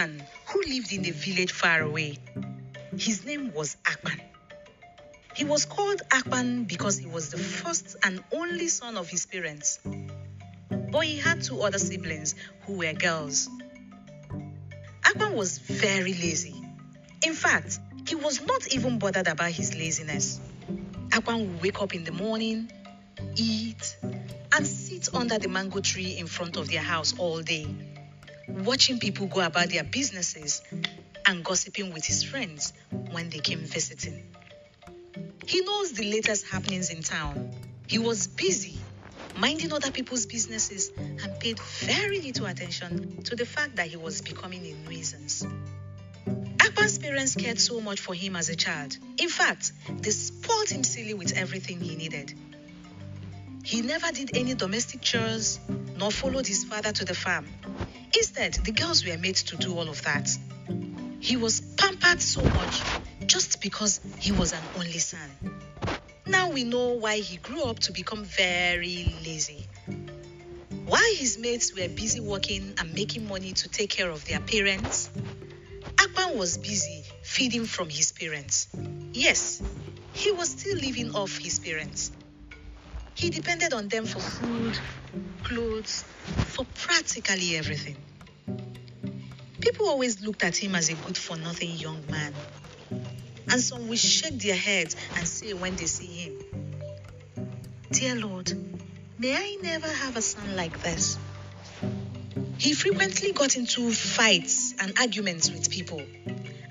[0.00, 2.16] man who lived in a village far away.
[2.96, 4.18] His name was Akpan.
[5.34, 9.78] He was called Akpan because he was the first and only son of his parents.
[10.70, 13.50] But he had two other siblings who were girls.
[15.02, 16.54] Akpan was very lazy.
[17.26, 17.78] In fact,
[18.08, 20.40] he was not even bothered about his laziness.
[21.10, 22.72] Akpan would wake up in the morning,
[23.36, 27.66] eat, and sit under the mango tree in front of their house all day,
[28.64, 30.62] watching people go about their businesses
[31.26, 32.72] and gossiping with his friends
[33.10, 34.22] when they came visiting.
[35.46, 37.50] He knows the latest happenings in town.
[37.86, 38.78] He was busy
[39.36, 44.20] minding other people's businesses and paid very little attention to the fact that he was
[44.20, 45.44] becoming a nuisance.
[46.60, 48.96] Akpan's parents cared so much for him as a child.
[49.18, 52.34] In fact, they spoiled him silly with everything he needed.
[53.64, 55.58] He never did any domestic chores
[55.96, 57.46] nor followed his father to the farm.
[58.16, 60.28] Instead, the girls were made to do all of that.
[61.20, 62.82] He was pampered so much
[63.26, 65.30] just because he was an only son.
[66.26, 69.66] Now we know why he grew up to become very lazy.
[70.86, 75.10] While his mates were busy working and making money to take care of their parents,
[75.96, 78.68] Akpan was busy feeding from his parents.
[79.12, 79.62] Yes,
[80.12, 82.10] he was still living off his parents.
[83.14, 84.78] He depended on them for food,
[85.42, 86.04] clothes,
[86.46, 87.96] for practically everything.
[89.60, 92.34] People always looked at him as a good for nothing young man.
[93.50, 96.38] And some will shake their heads and say when they see him,
[97.90, 98.52] Dear Lord,
[99.18, 101.18] may I never have a son like this.
[102.58, 106.02] He frequently got into fights and arguments with people.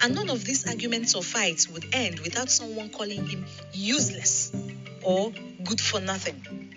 [0.01, 4.51] And none of these arguments or fights would end without someone calling him useless
[5.03, 5.33] or
[5.69, 6.73] good for nothing.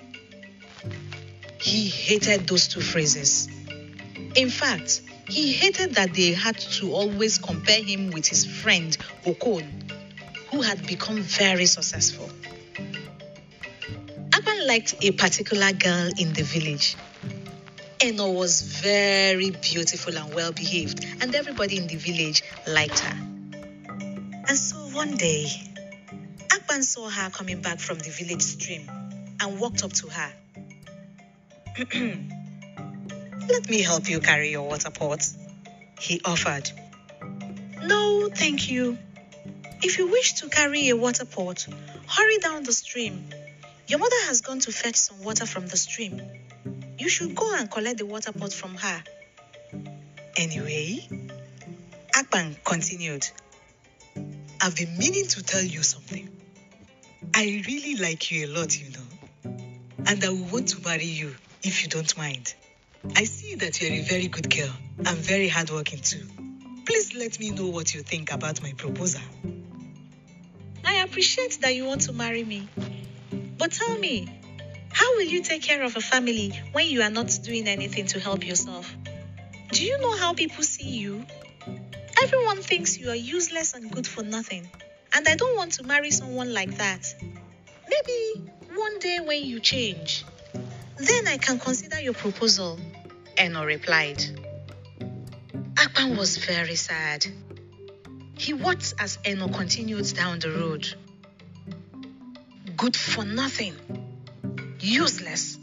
[1.59, 3.49] He hated those two phrases.
[4.37, 8.95] In fact, he hated that they had to always compare him with his friend
[9.25, 9.65] Okon,
[10.51, 12.29] who had become very successful.
[14.31, 16.95] Akpan liked a particular girl in the village.
[18.01, 23.17] Eno was very beautiful and well behaved, and everybody in the village liked her.
[24.49, 25.72] And so one day,
[26.73, 28.89] Akpan saw her coming back from the village stream
[29.41, 30.33] and walked up to her.
[33.49, 35.29] Let me help you carry your water pot,
[36.01, 36.71] he offered.
[37.83, 38.97] No, thank you.
[39.83, 41.67] If you wish to carry a water pot,
[42.09, 43.27] hurry down the stream.
[43.87, 46.23] Your mother has gone to fetch some water from the stream.
[46.99, 49.05] You should go and collect the water pot from her.
[50.37, 51.07] Anyway,
[52.15, 53.29] Akpan continued.
[54.59, 56.31] I've been meaning to tell you something.
[57.35, 59.53] I really like you a lot, you know.
[60.07, 62.55] And I will want to marry you if you don't mind.
[63.17, 66.27] I see that you're a very good girl and very hardworking too.
[66.85, 69.23] Please let me know what you think about my proposal.
[70.85, 72.69] I appreciate that you want to marry me.
[73.59, 74.29] But tell me,
[74.93, 78.21] how will you take care of a family when you are not doing anything to
[78.21, 78.95] help yourself?
[79.71, 81.25] Do you know how people see you?
[82.23, 84.69] Everyone thinks you are useless and good for nothing.
[85.15, 87.15] And I don't want to marry someone like that.
[87.89, 90.25] Maybe one day when you change,
[90.97, 92.79] then I can consider your proposal.
[93.37, 94.23] Eno replied.
[95.75, 97.27] Akpan was very sad.
[98.39, 100.95] He watched as Eno continued down the road.
[102.77, 103.75] Good for nothing.
[104.81, 105.59] Useless.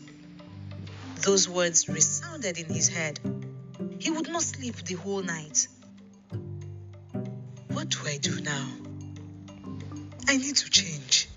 [1.23, 3.19] Those words resounded in his head.
[3.99, 5.67] He would not sleep the whole night.
[7.69, 8.88] What do I do now?
[10.29, 11.27] I need to change.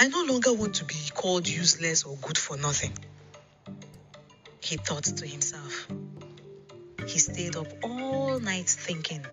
[0.00, 2.94] I no longer want to be called useless or good for nothing.
[4.62, 5.88] He thought to himself.
[7.06, 9.26] He stayed up all night thinking